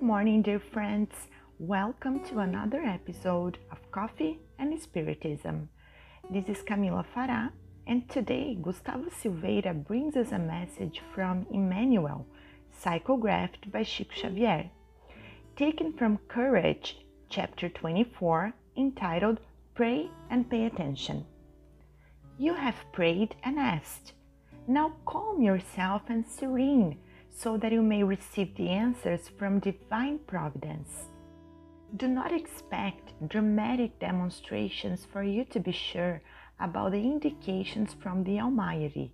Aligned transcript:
morning, 0.00 0.42
dear 0.42 0.60
friends. 0.60 1.12
Welcome 1.58 2.24
to 2.26 2.38
another 2.38 2.80
episode 2.80 3.58
of 3.70 3.90
Coffee 3.90 4.38
and 4.58 4.80
Spiritism. 4.80 5.68
This 6.30 6.48
is 6.48 6.64
Camila 6.64 7.04
Fará, 7.14 7.50
and 7.86 8.08
today 8.08 8.56
Gustavo 8.62 9.10
Silveira 9.10 9.74
brings 9.74 10.16
us 10.16 10.32
a 10.32 10.38
message 10.38 11.02
from 11.14 11.46
Emmanuel, 11.50 12.26
psychographed 12.80 13.70
by 13.70 13.82
Chico 13.82 14.14
Xavier, 14.20 14.70
taken 15.56 15.92
from 15.92 16.18
Courage, 16.28 16.98
chapter 17.28 17.68
24, 17.68 18.52
entitled 18.76 19.40
Pray 19.74 20.10
and 20.30 20.48
Pay 20.48 20.66
Attention. 20.66 21.26
You 22.38 22.54
have 22.54 22.76
prayed 22.92 23.34
and 23.42 23.58
asked. 23.58 24.12
Now 24.66 24.94
calm 25.04 25.42
yourself 25.42 26.02
and 26.08 26.24
serene 26.26 26.98
so 27.34 27.56
that 27.56 27.72
you 27.72 27.82
may 27.82 28.02
receive 28.02 28.54
the 28.54 28.68
answers 28.68 29.28
from 29.38 29.58
divine 29.58 30.18
providence. 30.26 31.08
Do 31.96 32.08
not 32.08 32.32
expect 32.32 33.12
dramatic 33.28 33.98
demonstrations 33.98 35.06
for 35.10 35.22
you 35.22 35.44
to 35.46 35.60
be 35.60 35.72
sure 35.72 36.22
about 36.60 36.92
the 36.92 36.98
indications 36.98 37.94
from 37.94 38.24
the 38.24 38.40
Almighty. 38.40 39.12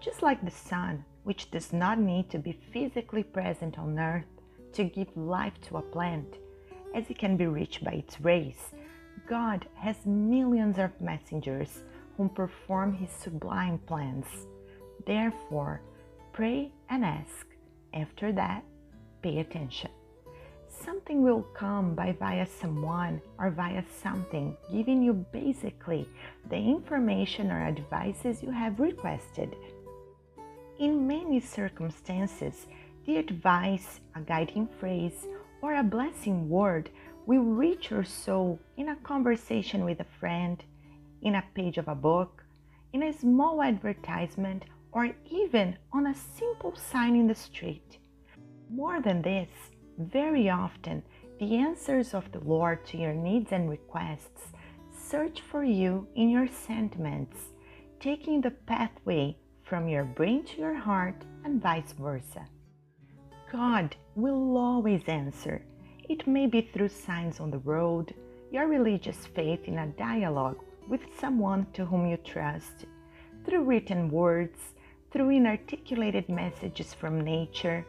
Just 0.00 0.22
like 0.22 0.44
the 0.44 0.50
sun, 0.50 1.04
which 1.24 1.50
does 1.50 1.72
not 1.72 1.98
need 1.98 2.30
to 2.30 2.38
be 2.38 2.60
physically 2.72 3.22
present 3.22 3.78
on 3.78 3.98
earth 3.98 4.24
to 4.72 4.84
give 4.84 5.14
life 5.16 5.54
to 5.62 5.78
a 5.78 5.82
plant, 5.82 6.36
as 6.94 7.10
it 7.10 7.18
can 7.18 7.36
be 7.36 7.46
reached 7.46 7.84
by 7.84 7.92
its 7.92 8.20
rays, 8.20 8.72
God 9.28 9.66
has 9.74 10.06
millions 10.06 10.78
of 10.78 11.00
messengers 11.00 11.82
who 12.16 12.28
perform 12.28 12.94
his 12.94 13.10
sublime 13.10 13.78
plans. 13.86 14.26
Therefore, 15.04 15.82
pray 16.38 16.70
and 16.88 17.04
ask. 17.04 17.46
After 17.92 18.30
that, 18.30 18.62
pay 19.22 19.40
attention. 19.40 19.90
Something 20.68 21.20
will 21.20 21.42
come 21.52 21.96
by 21.96 22.12
via 22.12 22.46
someone 22.46 23.20
or 23.40 23.50
via 23.50 23.82
something, 24.04 24.56
giving 24.70 25.02
you 25.02 25.14
basically 25.32 26.08
the 26.48 26.54
information 26.56 27.50
or 27.50 27.60
advices 27.60 28.40
you 28.40 28.52
have 28.52 28.78
requested. 28.78 29.56
In 30.78 31.08
many 31.08 31.40
circumstances, 31.40 32.68
the 33.04 33.16
advice, 33.16 33.98
a 34.14 34.20
guiding 34.20 34.68
phrase, 34.78 35.26
or 35.60 35.74
a 35.74 35.82
blessing 35.82 36.48
word 36.48 36.88
will 37.26 37.42
reach 37.42 37.90
your 37.90 38.04
soul 38.04 38.60
in 38.76 38.90
a 38.90 39.02
conversation 39.02 39.84
with 39.84 39.98
a 39.98 40.12
friend, 40.20 40.62
in 41.20 41.34
a 41.34 41.44
page 41.56 41.78
of 41.78 41.88
a 41.88 41.96
book, 41.96 42.44
in 42.92 43.02
a 43.02 43.12
small 43.12 43.60
advertisement, 43.60 44.66
or 44.92 45.10
even 45.30 45.76
on 45.92 46.06
a 46.06 46.14
simple 46.14 46.74
sign 46.76 47.16
in 47.16 47.26
the 47.26 47.34
street. 47.34 47.98
More 48.70 49.00
than 49.00 49.22
this, 49.22 49.48
very 49.98 50.48
often 50.50 51.02
the 51.38 51.56
answers 51.56 52.14
of 52.14 52.30
the 52.32 52.40
Lord 52.40 52.84
to 52.86 52.96
your 52.96 53.14
needs 53.14 53.52
and 53.52 53.68
requests 53.68 54.52
search 54.96 55.40
for 55.40 55.64
you 55.64 56.06
in 56.16 56.28
your 56.28 56.48
sentiments, 56.48 57.38
taking 58.00 58.40
the 58.40 58.50
pathway 58.50 59.36
from 59.62 59.88
your 59.88 60.04
brain 60.04 60.44
to 60.44 60.58
your 60.58 60.74
heart 60.74 61.24
and 61.44 61.62
vice 61.62 61.92
versa. 61.92 62.46
God 63.50 63.96
will 64.14 64.56
always 64.56 65.02
answer. 65.06 65.62
It 66.08 66.26
may 66.26 66.46
be 66.46 66.62
through 66.62 66.88
signs 66.88 67.40
on 67.40 67.50
the 67.50 67.58
road, 67.58 68.14
your 68.50 68.66
religious 68.66 69.26
faith 69.34 69.60
in 69.64 69.78
a 69.78 69.86
dialogue 69.86 70.58
with 70.88 71.00
someone 71.18 71.66
to 71.74 71.84
whom 71.84 72.06
you 72.06 72.16
trust, 72.18 72.86
through 73.44 73.64
written 73.64 74.10
words, 74.10 74.58
through 75.10 75.30
inarticulated 75.30 76.28
messages 76.28 76.94
from 76.94 77.20
nature, 77.20 77.86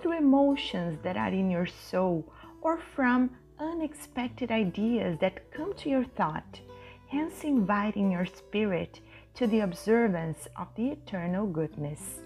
through 0.00 0.18
emotions 0.18 0.98
that 1.02 1.16
are 1.16 1.28
in 1.28 1.50
your 1.50 1.66
soul, 1.66 2.30
or 2.60 2.78
from 2.94 3.30
unexpected 3.58 4.50
ideas 4.50 5.18
that 5.20 5.50
come 5.50 5.72
to 5.74 5.88
your 5.88 6.04
thought, 6.04 6.60
hence 7.08 7.44
inviting 7.44 8.10
your 8.10 8.26
spirit 8.26 9.00
to 9.34 9.46
the 9.46 9.60
observance 9.60 10.48
of 10.56 10.68
the 10.76 10.88
eternal 10.88 11.46
goodness. 11.46 12.20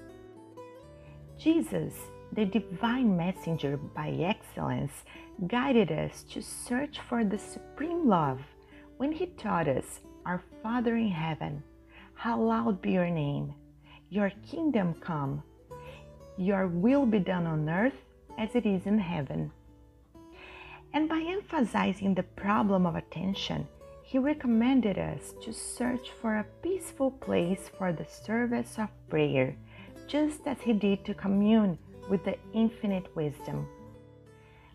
Jesus, 1.39 1.95
the 2.33 2.45
divine 2.45 3.17
messenger 3.17 3.77
by 3.77 4.09
excellence, 4.11 4.93
guided 5.47 5.93
us 5.93 6.25
to 6.31 6.43
search 6.43 7.01
for 7.09 7.25
the 7.25 7.39
supreme 7.39 8.09
love 8.09 8.41
when 8.97 9.13
he 9.13 9.27
taught 9.27 9.69
us, 9.69 10.01
Our 10.25 10.43
Father 10.63 10.97
in 10.97 11.09
heaven, 11.09 11.63
hallowed 12.15 12.81
be 12.81 12.93
your 12.93 13.11
name 13.11 13.55
your 14.11 14.33
kingdom 14.51 14.95
come, 15.01 15.43
your 16.37 16.67
will 16.67 17.07
be 17.07 17.19
done 17.19 17.47
on 17.47 17.69
earth 17.69 18.01
as 18.39 18.55
it 18.55 18.67
is 18.67 18.87
in 18.87 18.99
heaven. 18.99 19.51
And 20.93 21.09
by 21.09 21.25
emphasizing 21.27 22.15
the 22.15 22.23
problem 22.23 22.87
of 22.87 22.97
attention, 22.97 23.67
he 24.03 24.19
recommended 24.19 24.99
us 24.99 25.35
to 25.43 25.53
search 25.53 26.11
for 26.21 26.37
a 26.37 26.47
peaceful 26.63 27.11
place 27.11 27.71
for 27.79 27.93
the 27.93 28.05
service 28.05 28.79
of 28.79 28.89
prayer, 29.09 29.57
just 30.07 30.47
as 30.47 30.61
he 30.61 30.73
did 30.73 31.05
to 31.05 31.15
commune 31.15 31.79
with 32.09 32.25
the 32.25 32.37
infinite 32.53 33.15
wisdom. 33.17 33.67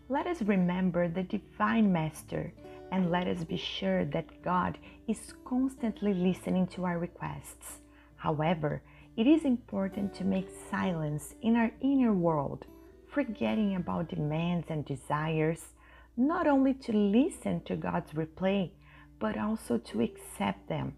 Let 0.08 0.26
us 0.26 0.42
remember 0.42 1.08
the 1.08 1.22
Divine 1.22 1.92
Master 1.92 2.52
and 2.90 3.10
let 3.10 3.28
us 3.28 3.44
be 3.44 3.56
sure 3.56 4.04
that 4.06 4.42
God 4.42 4.76
is 5.06 5.34
constantly 5.44 6.12
listening 6.12 6.66
to 6.68 6.84
our 6.84 6.98
requests. 6.98 7.78
However, 8.16 8.82
it 9.16 9.26
is 9.26 9.44
important 9.44 10.14
to 10.14 10.24
make 10.24 10.48
silence 10.70 11.34
in 11.42 11.56
our 11.56 11.70
inner 11.80 12.12
world, 12.12 12.64
forgetting 13.08 13.76
about 13.76 14.08
demands 14.08 14.66
and 14.70 14.84
desires, 14.84 15.74
not 16.16 16.46
only 16.46 16.74
to 16.74 16.92
listen 16.92 17.60
to 17.62 17.76
God's 17.76 18.14
reply, 18.14 18.70
but 19.18 19.36
also 19.36 19.78
to 19.78 20.00
accept 20.00 20.68
them, 20.68 20.94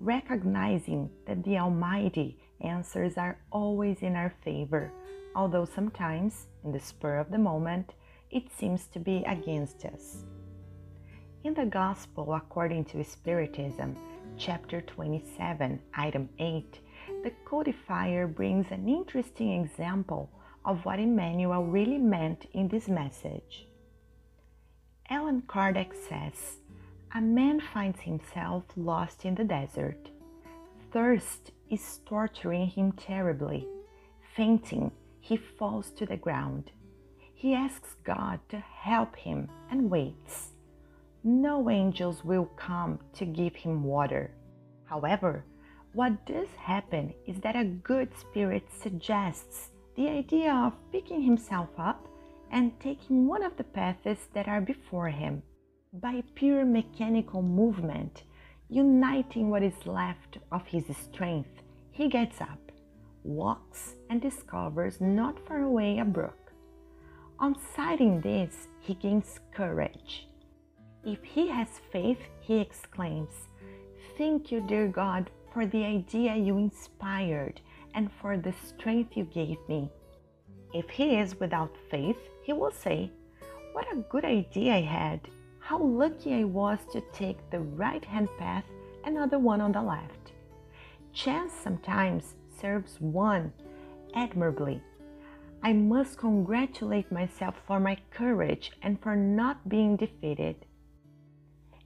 recognizing 0.00 1.10
that 1.26 1.42
the 1.44 1.58
Almighty 1.58 2.38
answers 2.60 3.16
are 3.16 3.38
always 3.50 3.98
in 4.02 4.16
our 4.16 4.32
favor, 4.44 4.92
although 5.34 5.64
sometimes, 5.64 6.46
in 6.64 6.72
the 6.72 6.80
spur 6.80 7.18
of 7.18 7.30
the 7.30 7.38
moment, 7.38 7.92
it 8.30 8.44
seems 8.56 8.86
to 8.86 8.98
be 8.98 9.24
against 9.26 9.84
us. 9.84 10.24
In 11.44 11.54
the 11.54 11.66
Gospel 11.66 12.34
according 12.34 12.84
to 12.86 13.04
Spiritism, 13.04 13.96
chapter 14.36 14.80
27, 14.80 15.80
item 15.94 16.28
8, 16.38 16.80
the 17.22 17.32
codifier 17.44 18.26
brings 18.26 18.66
an 18.70 18.88
interesting 18.88 19.64
example 19.64 20.30
of 20.64 20.84
what 20.84 20.98
Emmanuel 20.98 21.64
really 21.64 21.98
meant 21.98 22.46
in 22.52 22.68
this 22.68 22.88
message. 22.88 23.66
Allan 25.10 25.42
Kardec 25.46 25.94
says, 26.08 26.58
A 27.14 27.20
man 27.20 27.60
finds 27.72 28.00
himself 28.00 28.64
lost 28.76 29.24
in 29.24 29.34
the 29.34 29.44
desert. 29.44 30.10
Thirst 30.92 31.52
is 31.70 32.00
torturing 32.06 32.66
him 32.66 32.92
terribly. 32.92 33.66
Fainting, 34.36 34.90
he 35.20 35.36
falls 35.36 35.90
to 35.92 36.06
the 36.06 36.16
ground. 36.16 36.70
He 37.34 37.54
asks 37.54 37.94
God 38.04 38.40
to 38.50 38.58
help 38.58 39.16
him 39.16 39.48
and 39.70 39.90
waits. 39.90 40.50
No 41.24 41.70
angels 41.70 42.24
will 42.24 42.46
come 42.56 42.98
to 43.14 43.24
give 43.24 43.54
him 43.54 43.84
water. 43.84 44.30
However, 44.84 45.44
what 45.92 46.26
does 46.26 46.48
happen 46.58 47.14
is 47.26 47.40
that 47.40 47.56
a 47.56 47.64
good 47.64 48.10
spirit 48.18 48.64
suggests 48.82 49.70
the 49.96 50.08
idea 50.08 50.52
of 50.52 50.74
picking 50.92 51.22
himself 51.22 51.70
up 51.78 52.06
and 52.50 52.78
taking 52.80 53.26
one 53.26 53.42
of 53.42 53.56
the 53.56 53.64
paths 53.64 54.28
that 54.34 54.48
are 54.48 54.60
before 54.60 55.08
him. 55.08 55.42
By 55.92 56.22
pure 56.34 56.64
mechanical 56.64 57.42
movement, 57.42 58.22
uniting 58.68 59.50
what 59.50 59.62
is 59.62 59.86
left 59.86 60.38
of 60.52 60.66
his 60.66 60.84
strength, 60.96 61.62
he 61.90 62.08
gets 62.08 62.40
up, 62.40 62.60
walks, 63.24 63.94
and 64.10 64.20
discovers 64.20 65.00
not 65.00 65.44
far 65.46 65.62
away 65.62 65.98
a 65.98 66.04
brook. 66.04 66.52
On 67.40 67.56
sighting 67.74 68.20
this, 68.20 68.68
he 68.80 68.94
gains 68.94 69.40
courage. 69.52 70.28
If 71.04 71.22
he 71.24 71.48
has 71.48 71.68
faith, 71.90 72.20
he 72.40 72.58
exclaims, 72.58 73.48
Thank 74.16 74.50
you, 74.50 74.60
dear 74.60 74.88
God, 74.88 75.30
for 75.52 75.66
the 75.66 75.84
idea 75.84 76.36
you 76.36 76.58
inspired 76.58 77.60
and 77.94 78.10
for 78.20 78.36
the 78.36 78.52
strength 78.52 79.16
you 79.16 79.24
gave 79.24 79.58
me. 79.68 79.90
If 80.74 80.88
he 80.90 81.16
is 81.16 81.40
without 81.40 81.76
faith, 81.90 82.18
he 82.42 82.52
will 82.52 82.70
say, 82.70 83.10
What 83.72 83.86
a 83.92 84.04
good 84.10 84.24
idea 84.24 84.74
I 84.74 84.82
had! 84.82 85.20
How 85.60 85.78
lucky 85.78 86.34
I 86.34 86.44
was 86.44 86.78
to 86.92 87.00
take 87.12 87.50
the 87.50 87.60
right 87.60 88.04
hand 88.04 88.28
path 88.38 88.64
and 89.04 89.14
not 89.14 89.30
the 89.30 89.38
one 89.38 89.60
on 89.60 89.72
the 89.72 89.82
left. 89.82 90.32
Chance 91.12 91.52
sometimes 91.52 92.34
serves 92.60 93.00
one 93.00 93.52
admirably. 94.14 94.82
I 95.62 95.72
must 95.72 96.18
congratulate 96.18 97.10
myself 97.10 97.56
for 97.66 97.80
my 97.80 97.98
courage 98.10 98.72
and 98.82 99.00
for 99.00 99.16
not 99.16 99.68
being 99.68 99.96
defeated. 99.96 100.66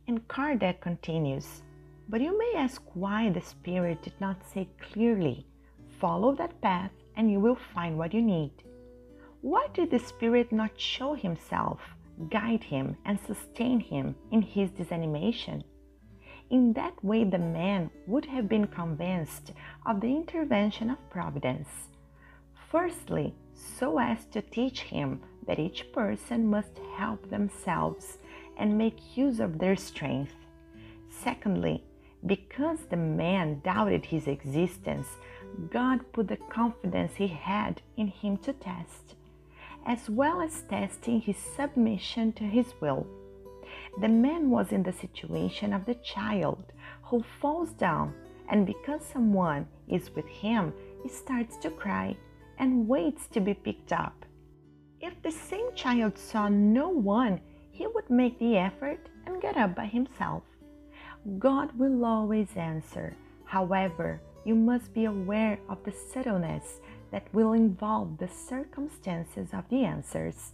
And 0.06 0.26
Kardec 0.28 0.80
continues 0.80 1.62
but 2.12 2.20
you 2.20 2.38
may 2.38 2.52
ask 2.58 2.82
why 2.92 3.30
the 3.30 3.40
Spirit 3.40 4.02
did 4.02 4.12
not 4.20 4.36
say 4.52 4.68
clearly, 4.92 5.46
follow 5.98 6.34
that 6.34 6.60
path 6.60 6.90
and 7.16 7.30
you 7.30 7.40
will 7.40 7.56
find 7.74 7.96
what 7.96 8.12
you 8.12 8.20
need. 8.20 8.52
Why 9.40 9.66
did 9.72 9.90
the 9.90 9.98
Spirit 9.98 10.52
not 10.52 10.78
show 10.78 11.14
himself, 11.14 11.80
guide 12.28 12.64
him, 12.64 12.98
and 13.06 13.18
sustain 13.18 13.80
him 13.80 14.14
in 14.30 14.42
his 14.42 14.68
disanimation? 14.72 15.62
In 16.50 16.74
that 16.74 17.02
way, 17.02 17.24
the 17.24 17.38
man 17.38 17.90
would 18.06 18.26
have 18.26 18.46
been 18.46 18.66
convinced 18.66 19.54
of 19.86 20.02
the 20.02 20.14
intervention 20.14 20.90
of 20.90 21.08
Providence. 21.08 21.70
Firstly, 22.70 23.34
so 23.54 23.98
as 23.98 24.26
to 24.26 24.42
teach 24.42 24.82
him 24.82 25.22
that 25.46 25.58
each 25.58 25.90
person 25.94 26.46
must 26.46 26.78
help 26.94 27.30
themselves 27.30 28.18
and 28.58 28.76
make 28.76 29.16
use 29.16 29.40
of 29.40 29.58
their 29.58 29.76
strength. 29.76 30.34
Secondly, 31.08 31.82
because 32.24 32.78
the 32.88 32.96
man 32.96 33.60
doubted 33.64 34.04
his 34.04 34.26
existence, 34.28 35.08
God 35.70 36.00
put 36.12 36.28
the 36.28 36.36
confidence 36.36 37.14
he 37.16 37.26
had 37.26 37.82
in 37.96 38.06
him 38.06 38.36
to 38.38 38.52
test, 38.52 39.16
as 39.86 40.08
well 40.08 40.40
as 40.40 40.62
testing 40.62 41.20
his 41.20 41.36
submission 41.36 42.32
to 42.34 42.44
his 42.44 42.72
will. 42.80 43.06
The 44.00 44.08
man 44.08 44.50
was 44.50 44.72
in 44.72 44.82
the 44.82 44.92
situation 44.92 45.72
of 45.72 45.84
the 45.84 45.96
child 45.96 46.64
who 47.02 47.24
falls 47.40 47.72
down, 47.72 48.14
and 48.48 48.66
because 48.66 49.04
someone 49.04 49.66
is 49.88 50.14
with 50.14 50.26
him, 50.26 50.72
he 51.02 51.08
starts 51.08 51.56
to 51.58 51.70
cry 51.70 52.16
and 52.58 52.86
waits 52.86 53.26
to 53.28 53.40
be 53.40 53.54
picked 53.54 53.92
up. 53.92 54.24
If 55.00 55.20
the 55.22 55.32
same 55.32 55.74
child 55.74 56.16
saw 56.16 56.48
no 56.48 56.88
one, 56.88 57.40
he 57.72 57.86
would 57.86 58.08
make 58.08 58.38
the 58.38 58.56
effort 58.56 59.08
and 59.26 59.42
get 59.42 59.56
up 59.56 59.74
by 59.74 59.86
himself. 59.86 60.44
God 61.38 61.78
will 61.78 62.04
always 62.04 62.48
answer. 62.56 63.16
However, 63.44 64.20
you 64.44 64.56
must 64.56 64.92
be 64.92 65.04
aware 65.04 65.58
of 65.68 65.78
the 65.84 65.92
subtleness 65.92 66.80
that 67.12 67.32
will 67.32 67.52
involve 67.52 68.18
the 68.18 68.28
circumstances 68.28 69.50
of 69.52 69.68
the 69.68 69.84
answers. 69.84 70.52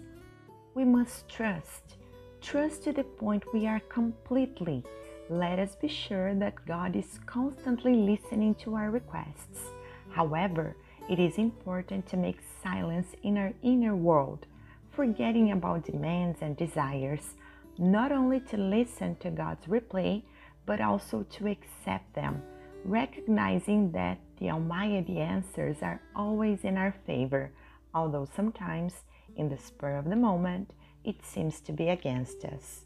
We 0.74 0.84
must 0.84 1.26
trust, 1.26 1.96
trust 2.42 2.84
to 2.84 2.92
the 2.92 3.04
point 3.04 3.54
we 3.54 3.66
are 3.66 3.80
completely. 3.88 4.84
Let 5.30 5.58
us 5.58 5.74
be 5.74 5.88
sure 5.88 6.34
that 6.34 6.66
God 6.66 6.96
is 6.96 7.18
constantly 7.24 7.94
listening 7.94 8.54
to 8.56 8.74
our 8.74 8.90
requests. 8.90 9.70
However, 10.10 10.76
it 11.08 11.18
is 11.18 11.38
important 11.38 12.06
to 12.08 12.18
make 12.18 12.40
silence 12.62 13.08
in 13.22 13.38
our 13.38 13.54
inner 13.62 13.96
world, 13.96 14.46
forgetting 14.90 15.52
about 15.52 15.86
demands 15.86 16.38
and 16.42 16.56
desires, 16.56 17.36
not 17.78 18.12
only 18.12 18.40
to 18.40 18.58
listen 18.58 19.16
to 19.16 19.30
God's 19.30 19.66
reply, 19.66 20.22
but 20.68 20.82
also 20.82 21.22
to 21.30 21.48
accept 21.48 22.14
them, 22.14 22.42
recognizing 22.84 23.90
that 23.90 24.18
the 24.38 24.50
Almighty 24.50 25.18
answers 25.18 25.78
are 25.80 25.98
always 26.14 26.62
in 26.62 26.76
our 26.76 26.94
favor, 27.06 27.50
although 27.94 28.28
sometimes, 28.36 28.92
in 29.36 29.48
the 29.48 29.56
spur 29.56 29.96
of 29.96 30.04
the 30.04 30.14
moment, 30.14 30.74
it 31.04 31.24
seems 31.24 31.62
to 31.62 31.72
be 31.72 31.88
against 31.88 32.44
us. 32.44 32.84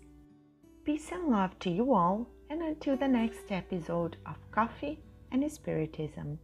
Peace 0.84 1.11
and 1.11 1.26
love 1.26 1.58
to 1.58 1.70
you 1.70 1.93
all, 1.93 2.29
and 2.49 2.62
until 2.62 2.96
the 2.96 3.08
next 3.08 3.50
episode 3.50 4.17
of 4.26 4.37
Coffee 4.52 5.00
and 5.32 5.43
Spiritism. 5.50 6.38